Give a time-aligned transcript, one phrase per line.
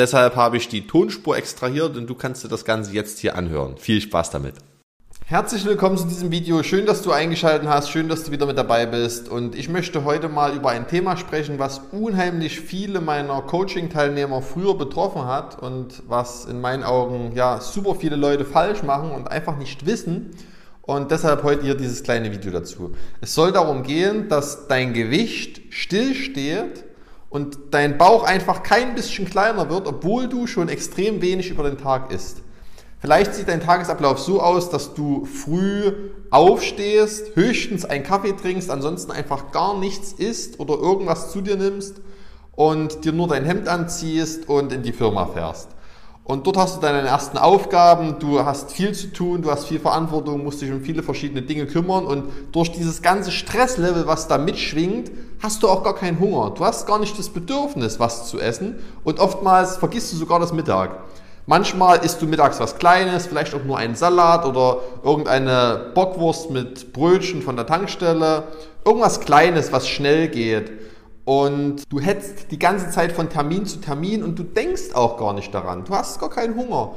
[0.00, 3.76] Deshalb habe ich die Tonspur extrahiert und du kannst dir das Ganze jetzt hier anhören.
[3.76, 4.54] Viel Spaß damit.
[5.26, 6.62] Herzlich willkommen zu diesem Video.
[6.62, 7.90] Schön, dass du eingeschaltet hast.
[7.90, 9.28] Schön, dass du wieder mit dabei bist.
[9.28, 14.74] Und ich möchte heute mal über ein Thema sprechen, was unheimlich viele meiner Coaching-Teilnehmer früher
[14.74, 19.58] betroffen hat und was in meinen Augen ja super viele Leute falsch machen und einfach
[19.58, 20.30] nicht wissen.
[20.80, 22.94] Und deshalb heute hier dieses kleine Video dazu.
[23.20, 26.84] Es soll darum gehen, dass dein Gewicht stillsteht
[27.30, 31.78] und dein Bauch einfach kein bisschen kleiner wird, obwohl du schon extrem wenig über den
[31.78, 32.42] Tag isst.
[32.98, 35.92] Vielleicht sieht dein Tagesablauf so aus, dass du früh
[36.30, 42.02] aufstehst, höchstens einen Kaffee trinkst, ansonsten einfach gar nichts isst oder irgendwas zu dir nimmst
[42.52, 45.68] und dir nur dein Hemd anziehst und in die Firma fährst.
[46.30, 49.80] Und dort hast du deine ersten Aufgaben, du hast viel zu tun, du hast viel
[49.80, 54.38] Verantwortung, musst dich um viele verschiedene Dinge kümmern und durch dieses ganze Stresslevel, was da
[54.38, 55.10] mitschwingt,
[55.42, 56.52] hast du auch gar keinen Hunger.
[56.52, 60.52] Du hast gar nicht das Bedürfnis, was zu essen und oftmals vergisst du sogar das
[60.52, 61.00] Mittag.
[61.46, 66.92] Manchmal isst du mittags was Kleines, vielleicht auch nur einen Salat oder irgendeine Bockwurst mit
[66.92, 68.44] Brötchen von der Tankstelle.
[68.84, 70.70] Irgendwas Kleines, was schnell geht
[71.30, 75.32] und du hetzt die ganze Zeit von Termin zu Termin und du denkst auch gar
[75.32, 75.84] nicht daran.
[75.84, 76.96] Du hast gar keinen Hunger.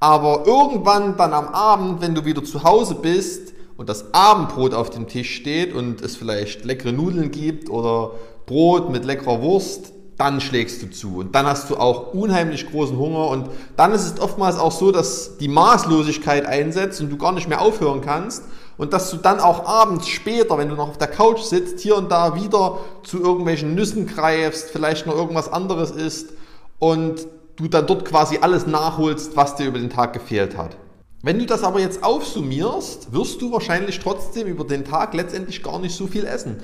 [0.00, 4.90] Aber irgendwann dann am Abend, wenn du wieder zu Hause bist und das Abendbrot auf
[4.90, 8.10] dem Tisch steht und es vielleicht leckere Nudeln gibt oder
[8.46, 12.98] Brot mit leckerer Wurst, dann schlägst du zu und dann hast du auch unheimlich großen
[12.98, 17.30] Hunger und dann ist es oftmals auch so, dass die Maßlosigkeit einsetzt und du gar
[17.30, 18.42] nicht mehr aufhören kannst
[18.78, 21.96] und dass du dann auch abends später, wenn du noch auf der Couch sitzt, hier
[21.96, 26.30] und da wieder zu irgendwelchen Nüssen greifst, vielleicht noch irgendwas anderes isst
[26.78, 30.76] und du dann dort quasi alles nachholst, was dir über den Tag gefehlt hat.
[31.22, 35.80] Wenn du das aber jetzt aufsummierst, wirst du wahrscheinlich trotzdem über den Tag letztendlich gar
[35.80, 36.62] nicht so viel essen.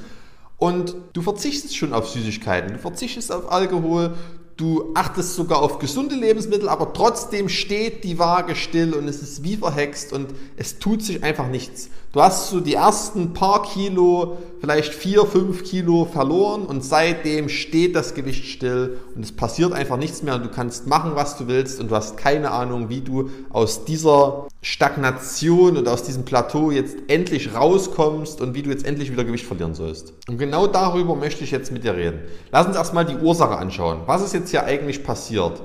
[0.57, 4.15] Und du verzichtest schon auf Süßigkeiten, du verzichtest auf Alkohol,
[4.57, 9.43] du achtest sogar auf gesunde Lebensmittel, aber trotzdem steht die Waage still und es ist
[9.43, 11.91] wie verhext und es tut sich einfach nichts.
[12.13, 17.97] Du hast so die ersten paar Kilo, vielleicht vier, fünf Kilo verloren und seitdem steht
[17.97, 21.49] das Gewicht still und es passiert einfach nichts mehr und du kannst machen, was du
[21.49, 26.71] willst und du hast keine Ahnung, wie du aus dieser Stagnation und aus diesem Plateau
[26.71, 30.15] jetzt endlich rauskommst und wie du jetzt endlich wieder Gewicht verlieren sollst.
[30.27, 32.21] Und genau darüber möchte ich jetzt mit dir reden.
[32.51, 34.01] Lass uns erstmal die Ursache anschauen.
[34.07, 35.63] Was ist jetzt hier eigentlich passiert?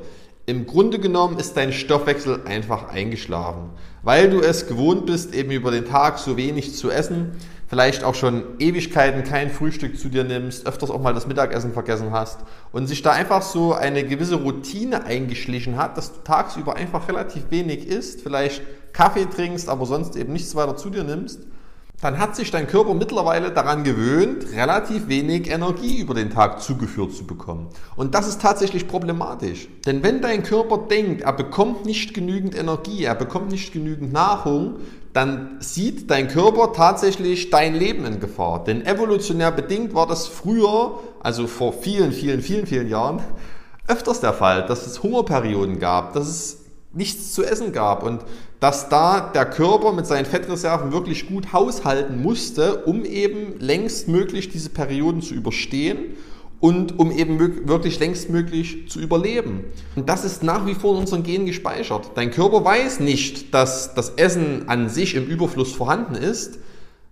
[0.48, 3.70] Im Grunde genommen ist dein Stoffwechsel einfach eingeschlafen,
[4.04, 7.38] weil du es gewohnt bist, eben über den Tag so wenig zu essen,
[7.70, 12.12] vielleicht auch schon Ewigkeiten kein Frühstück zu dir nimmst, öfters auch mal das Mittagessen vergessen
[12.12, 12.40] hast
[12.72, 17.44] und sich da einfach so eine gewisse Routine eingeschlichen hat, dass du tagsüber einfach relativ
[17.52, 21.42] wenig isst, vielleicht Kaffee trinkst, aber sonst eben nichts weiter zu dir nimmst
[22.02, 27.14] dann hat sich dein Körper mittlerweile daran gewöhnt, relativ wenig Energie über den Tag zugeführt
[27.14, 27.68] zu bekommen.
[27.96, 29.68] Und das ist tatsächlich problematisch.
[29.86, 34.76] Denn wenn dein Körper denkt, er bekommt nicht genügend Energie, er bekommt nicht genügend Nahrung,
[35.20, 38.64] dann sieht dein Körper tatsächlich dein Leben in Gefahr.
[38.64, 43.20] Denn evolutionär bedingt war das früher, also vor vielen, vielen, vielen, vielen Jahren,
[43.86, 46.58] öfters der Fall, dass es Hungerperioden gab, dass es
[46.94, 48.22] nichts zu essen gab und
[48.62, 54.70] dass da der Körper mit seinen Fettreserven wirklich gut haushalten musste, um eben längstmöglich diese
[54.70, 56.16] Perioden zu überstehen
[56.60, 59.64] und um eben wirklich längstmöglich zu überleben.
[59.96, 62.12] Und das ist nach wie vor in unseren Genen gespeichert.
[62.16, 66.60] Dein Körper weiß nicht, dass das Essen an sich im Überfluss vorhanden ist,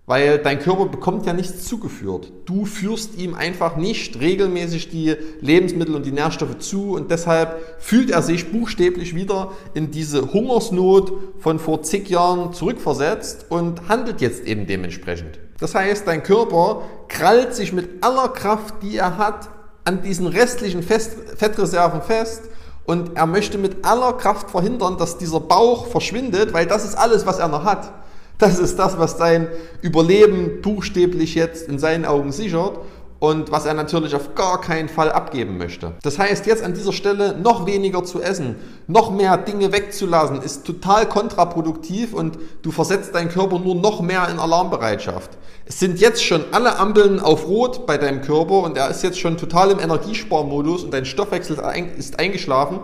[0.08, 2.32] weil dein Körper bekommt ja nichts zugeführt.
[2.46, 8.10] Du führst ihm einfach nicht regelmäßig die Lebensmittel und die Nährstoffe zu und deshalb fühlt
[8.10, 14.46] er sich buchstäblich wieder in diese Hungersnot von vor zig Jahren zurückversetzt und handelt jetzt
[14.46, 15.38] eben dementsprechend.
[15.60, 19.48] Das heißt, dein Körper krallt sich mit aller Kraft, die er hat,
[19.84, 22.42] an diesen restlichen Fettreserven fest
[22.84, 27.26] und er möchte mit aller Kraft verhindern, dass dieser Bauch verschwindet, weil das ist alles,
[27.26, 27.90] was er noch hat.
[28.36, 29.48] Das ist das, was sein
[29.82, 32.78] Überleben buchstäblich jetzt in seinen Augen sichert
[33.20, 35.92] und was er natürlich auf gar keinen Fall abgeben möchte.
[36.02, 38.56] Das heißt, jetzt an dieser Stelle noch weniger zu essen,
[38.86, 44.28] noch mehr Dinge wegzulassen, ist total kontraproduktiv und du versetzt deinen Körper nur noch mehr
[44.28, 45.36] in Alarmbereitschaft.
[45.66, 49.18] Es sind jetzt schon alle Ampeln auf Rot bei deinem Körper und er ist jetzt
[49.18, 51.60] schon total im Energiesparmodus und dein Stoffwechsel
[51.98, 52.80] ist eingeschlafen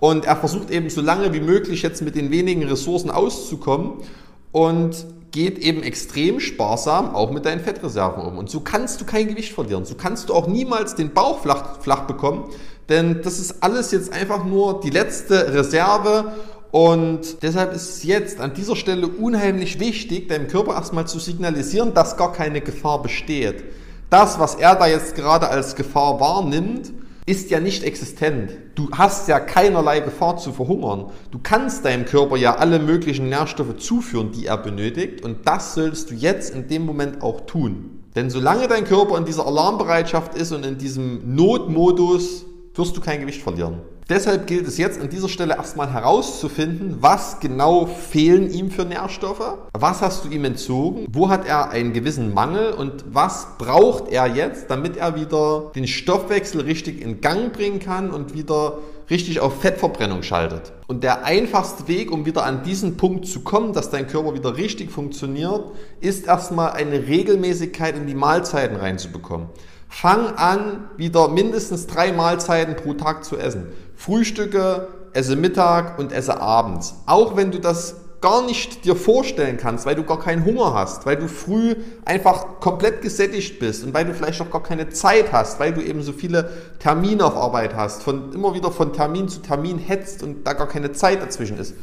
[0.00, 3.94] Und er versucht eben so lange wie möglich jetzt mit den wenigen Ressourcen auszukommen
[4.52, 8.38] und geht eben extrem sparsam auch mit deinen Fettreserven um.
[8.38, 9.84] Und so kannst du kein Gewicht verlieren.
[9.84, 12.44] So kannst du auch niemals den Bauch flach, flach bekommen,
[12.88, 16.34] denn das ist alles jetzt einfach nur die letzte Reserve
[16.70, 21.94] und deshalb ist es jetzt an dieser Stelle unheimlich wichtig, deinem Körper erstmal zu signalisieren,
[21.94, 23.64] dass gar keine Gefahr besteht.
[24.10, 26.92] Das, was er da jetzt gerade als Gefahr wahrnimmt,
[27.26, 28.52] ist ja nicht existent.
[28.74, 31.10] Du hast ja keinerlei Gefahr zu verhungern.
[31.30, 35.24] Du kannst deinem Körper ja alle möglichen Nährstoffe zuführen, die er benötigt.
[35.24, 38.02] Und das solltest du jetzt in dem Moment auch tun.
[38.14, 42.44] Denn solange dein Körper in dieser Alarmbereitschaft ist und in diesem Notmodus,
[42.74, 43.80] wirst du kein Gewicht verlieren.
[44.08, 49.56] Deshalb gilt es jetzt an dieser Stelle erstmal herauszufinden, was genau fehlen ihm für Nährstoffe,
[49.72, 52.72] was hast du ihm entzogen, wo hat er einen gewissen Mangel?
[52.72, 58.10] Und was braucht er jetzt, damit er wieder den Stoffwechsel richtig in Gang bringen kann
[58.10, 58.78] und wieder
[59.10, 60.72] richtig auf Fettverbrennung schaltet.
[60.86, 64.56] Und der einfachste Weg, um wieder an diesen Punkt zu kommen, dass dein Körper wieder
[64.56, 69.48] richtig funktioniert, ist erstmal eine Regelmäßigkeit in die Mahlzeiten reinzubekommen.
[69.88, 73.68] Fang an, wieder mindestens drei Mahlzeiten pro Tag zu essen.
[73.94, 76.96] Frühstücke, esse Mittag und esse abends.
[77.06, 81.04] Auch wenn du das gar nicht dir vorstellen kannst, weil du gar keinen Hunger hast,
[81.04, 81.74] weil du früh
[82.06, 85.82] einfach komplett gesättigt bist und weil du vielleicht auch gar keine Zeit hast, weil du
[85.82, 90.22] eben so viele Termine auf Arbeit hast, von immer wieder von Termin zu Termin hetzt
[90.22, 91.74] und da gar keine Zeit dazwischen ist.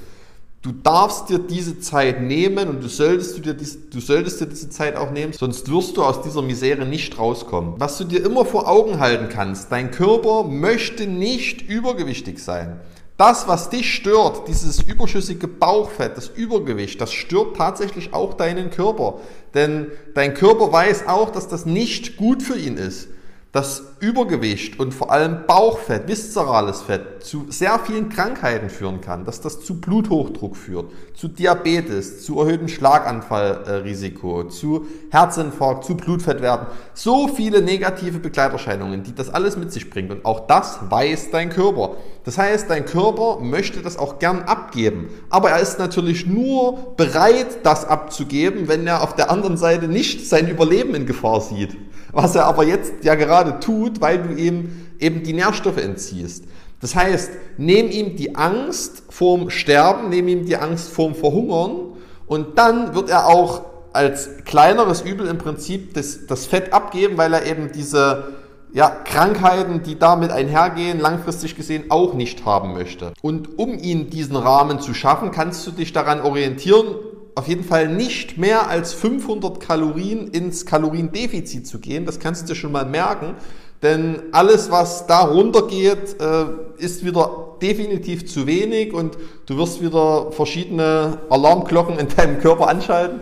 [0.64, 4.48] Du darfst dir diese Zeit nehmen und du solltest, du dir, diese, du solltest dir
[4.48, 7.76] diese Zeit auch nehmen, sonst wirst du aus dieser Misere nicht rauskommen.
[7.78, 12.80] Was du dir immer vor Augen halten kannst, dein Körper möchte nicht übergewichtig sein.
[13.22, 19.20] Das, was dich stört, dieses überschüssige Bauchfett, das Übergewicht, das stört tatsächlich auch deinen Körper.
[19.54, 23.10] Denn dein Körper weiß auch, dass das nicht gut für ihn ist
[23.51, 29.42] dass Übergewicht und vor allem Bauchfett, viszerales Fett zu sehr vielen Krankheiten führen kann, dass
[29.42, 36.68] das zu Bluthochdruck führt, zu Diabetes, zu erhöhtem Schlaganfallrisiko, zu Herzinfarkt, zu Blutfettwerten.
[36.94, 40.12] So viele negative Begleiterscheinungen, die das alles mit sich bringt.
[40.12, 41.98] Und auch das weiß dein Körper.
[42.24, 45.09] Das heißt, dein Körper möchte das auch gern abgeben.
[45.30, 50.25] Aber er ist natürlich nur bereit, das abzugeben, wenn er auf der anderen Seite nicht
[50.30, 51.75] sein Überleben in Gefahr sieht
[52.12, 56.46] was er aber jetzt ja gerade tut, weil du ihm eben die Nährstoffe entziehst.
[56.80, 61.94] Das heißt, nehm ihm die Angst vorm Sterben, nehm ihm die Angst vorm Verhungern
[62.25, 67.34] und dann wird er auch als kleineres Übel im Prinzip das, das Fett abgeben, weil
[67.34, 68.36] er eben diese
[68.74, 73.12] ja, Krankheiten, die damit einhergehen, langfristig gesehen auch nicht haben möchte.
[73.22, 76.96] Und um ihn diesen Rahmen zu schaffen, kannst du dich daran orientieren,
[77.36, 82.06] auf jeden Fall nicht mehr als 500 Kalorien ins Kaloriendefizit zu gehen.
[82.06, 83.36] Das kannst du schon mal merken.
[83.81, 86.45] Denn alles, was da runtergeht, äh,
[86.78, 89.18] ist wieder definitiv zu wenig und
[89.48, 93.22] du wirst wieder verschiedene Alarmglocken in deinem Körper anschalten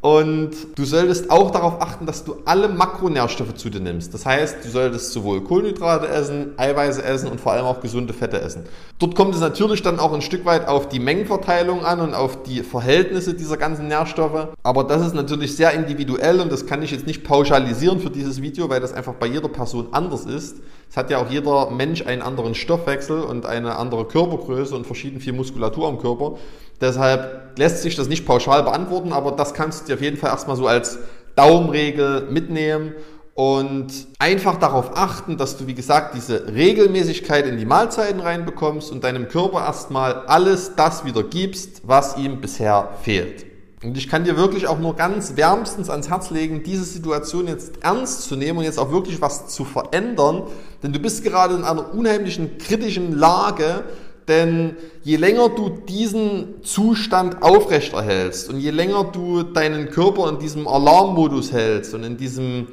[0.00, 4.14] und du solltest auch darauf achten, dass du alle Makronährstoffe zu dir nimmst.
[4.14, 8.40] Das heißt, du solltest sowohl Kohlenhydrate essen, Eiweiße essen und vor allem auch gesunde Fette
[8.40, 8.62] essen.
[9.00, 12.44] Dort kommt es natürlich dann auch ein Stück weit auf die Mengenverteilung an und auf
[12.44, 14.48] die Verhältnisse dieser ganzen Nährstoffe.
[14.62, 18.40] Aber das ist natürlich sehr individuell und das kann ich jetzt nicht pauschalisieren für dieses
[18.40, 20.58] Video, weil das einfach bei jeder Person anders ist.
[20.88, 25.20] Es hat ja auch jeder Mensch einen anderen Stoffwechsel und eine andere Körpergröße und verschieden
[25.20, 26.36] viel Muskulatur am Körper.
[26.80, 30.30] Deshalb lässt sich das nicht pauschal beantworten, aber das kannst du dir auf jeden Fall
[30.30, 30.98] erstmal so als
[31.34, 32.92] Daumenregel mitnehmen
[33.34, 33.86] und
[34.18, 39.28] einfach darauf achten, dass du, wie gesagt, diese Regelmäßigkeit in die Mahlzeiten reinbekommst und deinem
[39.28, 43.46] Körper erstmal alles das wieder gibst, was ihm bisher fehlt.
[43.84, 47.74] Und ich kann dir wirklich auch nur ganz wärmstens ans Herz legen, diese Situation jetzt
[47.80, 50.42] ernst zu nehmen und jetzt auch wirklich was zu verändern,
[50.82, 53.84] denn du bist gerade in einer unheimlichen kritischen Lage,
[54.28, 60.68] denn je länger du diesen Zustand aufrechterhältst und je länger du deinen Körper in diesem
[60.68, 62.68] Alarmmodus hältst und in diesem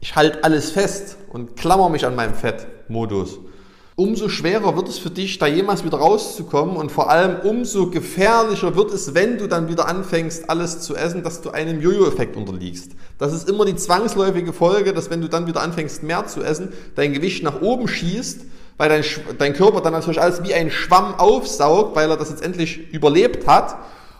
[0.00, 3.38] ich halte alles fest und klammer mich an meinem Fett-Modus,
[3.96, 8.74] umso schwerer wird es für dich, da jemals wieder rauszukommen und vor allem umso gefährlicher
[8.76, 12.92] wird es, wenn du dann wieder anfängst, alles zu essen, dass du einem Jojo-Effekt unterliegst.
[13.18, 16.72] Das ist immer die zwangsläufige Folge, dass wenn du dann wieder anfängst, mehr zu essen,
[16.94, 18.40] dein Gewicht nach oben schießt
[18.80, 19.04] weil dein,
[19.36, 23.46] dein Körper dann natürlich alles wie ein Schwamm aufsaugt, weil er das jetzt endlich überlebt
[23.46, 23.76] hat.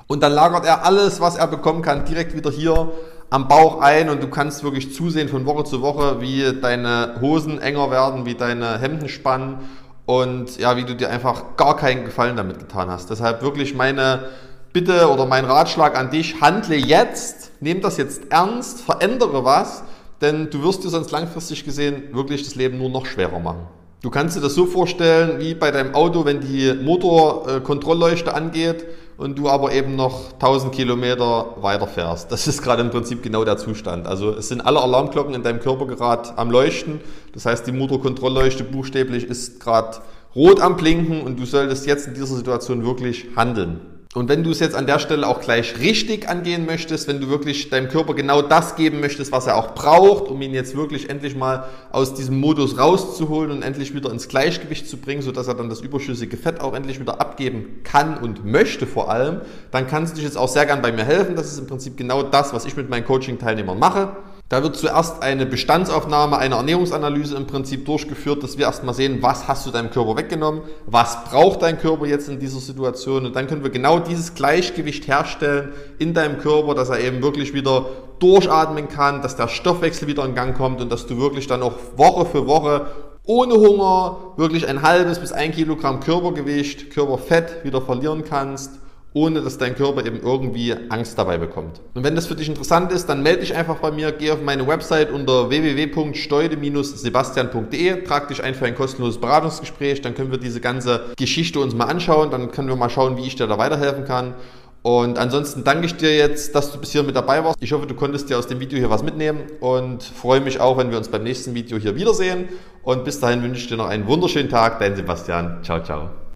[0.06, 2.92] Und dann lagert er alles, was er bekommen kann, direkt wieder hier
[3.30, 7.58] am Bauch ein und du kannst wirklich zusehen von Woche zu Woche, wie deine Hosen
[7.62, 9.60] enger werden, wie deine Hemden spannen
[10.04, 13.08] und ja, wie du dir einfach gar keinen Gefallen damit getan hast.
[13.08, 14.28] Deshalb wirklich meine
[14.74, 19.84] Bitte oder mein Ratschlag an dich, handle jetzt, nimm das jetzt ernst, verändere was,
[20.20, 23.79] denn du wirst dir sonst langfristig gesehen wirklich das Leben nur noch schwerer machen.
[24.02, 28.86] Du kannst dir das so vorstellen, wie bei deinem Auto, wenn die Motorkontrollleuchte angeht
[29.18, 32.32] und du aber eben noch 1000 Kilometer weiter fährst.
[32.32, 34.06] Das ist gerade im Prinzip genau der Zustand.
[34.06, 37.02] Also es sind alle Alarmglocken in deinem Körper gerade am Leuchten.
[37.34, 39.98] Das heißt, die Motorkontrollleuchte buchstäblich ist gerade
[40.34, 43.99] rot am Blinken und du solltest jetzt in dieser Situation wirklich handeln.
[44.12, 47.28] Und wenn du es jetzt an der Stelle auch gleich richtig angehen möchtest, wenn du
[47.28, 51.08] wirklich deinem Körper genau das geben möchtest, was er auch braucht, um ihn jetzt wirklich
[51.08, 55.54] endlich mal aus diesem Modus rauszuholen und endlich wieder ins Gleichgewicht zu bringen, sodass er
[55.54, 60.14] dann das überschüssige Fett auch endlich wieder abgeben kann und möchte vor allem, dann kannst
[60.14, 61.36] du dich jetzt auch sehr gern bei mir helfen.
[61.36, 64.16] Das ist im Prinzip genau das, was ich mit meinen Coaching-Teilnehmern mache.
[64.50, 69.46] Da wird zuerst eine Bestandsaufnahme, eine Ernährungsanalyse im Prinzip durchgeführt, dass wir erstmal sehen, was
[69.46, 73.26] hast du deinem Körper weggenommen, was braucht dein Körper jetzt in dieser Situation?
[73.26, 77.54] Und dann können wir genau dieses Gleichgewicht herstellen in deinem Körper, dass er eben wirklich
[77.54, 77.86] wieder
[78.18, 81.74] durchatmen kann, dass der Stoffwechsel wieder in Gang kommt und dass du wirklich dann auch
[81.96, 82.86] Woche für Woche
[83.26, 88.80] ohne Hunger wirklich ein halbes bis ein Kilogramm Körpergewicht, Körperfett wieder verlieren kannst
[89.12, 91.80] ohne dass dein Körper eben irgendwie Angst dabei bekommt.
[91.94, 94.42] Und wenn das für dich interessant ist, dann melde dich einfach bei mir, geh auf
[94.42, 100.60] meine Website unter www.steude-sebastian.de, trag dich ein für ein kostenloses Beratungsgespräch, dann können wir diese
[100.60, 104.04] ganze Geschichte uns mal anschauen, dann können wir mal schauen, wie ich dir da weiterhelfen
[104.04, 104.34] kann.
[104.82, 107.58] Und ansonsten danke ich dir jetzt, dass du bis hier mit dabei warst.
[107.60, 110.78] Ich hoffe, du konntest dir aus dem Video hier was mitnehmen und freue mich auch,
[110.78, 112.48] wenn wir uns beim nächsten Video hier wiedersehen.
[112.82, 114.78] Und bis dahin wünsche ich dir noch einen wunderschönen Tag.
[114.78, 115.58] Dein Sebastian.
[115.62, 116.29] Ciao, ciao.